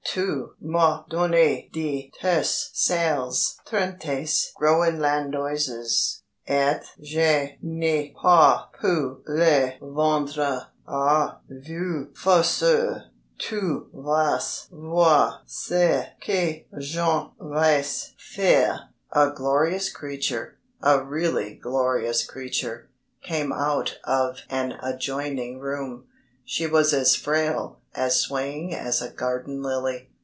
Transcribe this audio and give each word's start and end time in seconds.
Tu 0.05 0.53
m'as 0.59 1.05
donné 1.09 1.69
de 1.71 2.11
tes 2.19 2.43
sales 2.73 3.55
rentes 3.71 4.51
Groenlandoises, 4.59 6.23
et 6.45 6.81
je 7.01 7.51
n'ai 7.61 8.13
pas 8.21 8.67
pu 8.77 9.23
les 9.27 9.77
vendre. 9.79 10.67
Ah, 10.85 11.37
vieux 11.49 12.09
farceur, 12.13 13.03
tu 13.37 13.85
vas 13.93 14.67
voir 14.69 15.43
ce 15.45 16.03
que 16.19 16.65
j'en 16.77 17.31
vais 17.39 17.85
faire._" 18.17 18.89
A 19.13 19.29
glorious 19.31 19.89
creature 19.93 20.57
a 20.83 21.01
really 21.01 21.55
glorious 21.55 22.25
creature 22.25 22.89
came 23.23 23.53
out 23.53 23.97
of 24.03 24.39
an 24.49 24.73
adjoining 24.83 25.59
room. 25.59 26.05
She 26.43 26.67
was 26.67 26.91
as 26.93 27.15
frail, 27.15 27.77
as 27.93 28.19
swaying 28.21 28.73
as 28.73 29.01
a 29.01 29.09
garden 29.09 29.61
lily. 29.61 30.07